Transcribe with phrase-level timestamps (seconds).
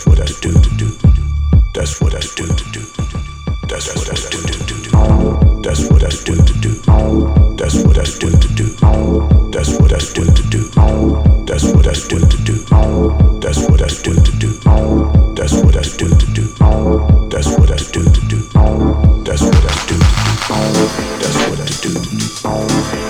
[0.00, 0.88] That's what I do.
[1.74, 2.46] That's what I do.
[3.68, 4.40] That's what I do.
[5.60, 6.72] That's what I do.
[7.56, 8.70] That's what I do.
[9.50, 10.70] That's what I do.
[11.44, 12.56] That's what I do.
[13.40, 13.98] That's what I
[14.38, 14.56] do.
[14.90, 15.76] That's what I do.
[15.76, 16.46] That's what I do.
[19.28, 19.98] That's what I do.
[21.20, 23.09] That's do.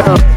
[0.00, 0.29] Show.